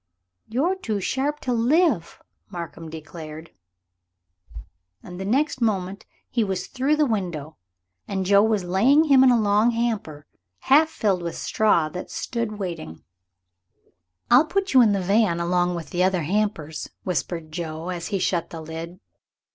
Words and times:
"You're 0.49 0.73
too 0.77 0.99
sharp 0.99 1.41
to 1.41 1.53
live," 1.53 2.19
Markham 2.49 2.89
declared; 2.89 3.51
and 5.03 5.19
next 5.29 5.61
moment 5.61 6.07
he 6.27 6.43
was 6.43 6.65
through 6.65 6.95
the 6.95 7.05
window, 7.05 7.57
and 8.07 8.25
Joe 8.25 8.41
was 8.41 8.63
laying 8.63 9.03
him 9.03 9.23
in 9.23 9.29
a 9.29 9.39
long 9.39 9.69
hamper 9.69 10.25
half 10.61 10.89
filled 10.89 11.21
with 11.21 11.37
straw 11.37 11.87
that 11.89 12.09
stood 12.09 12.57
waiting. 12.57 13.03
"I'll 14.31 14.47
put 14.47 14.73
you 14.73 14.81
in 14.81 14.93
the 14.93 15.01
van 15.01 15.39
along 15.39 15.75
with 15.75 15.91
the 15.91 16.01
other 16.01 16.23
hampers," 16.23 16.89
whispered 17.03 17.51
Joe 17.51 17.89
as 17.89 18.07
he 18.07 18.17
shut 18.17 18.49
the 18.49 18.61
lid. 18.61 18.99